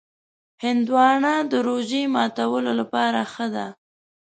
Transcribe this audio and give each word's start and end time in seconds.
هندوانه 0.63 1.33
د 1.51 1.53
روژې 1.67 2.01
ماتولو 2.15 2.71
لپاره 2.79 3.19
ښه 3.31 3.47
ده. 3.55 3.67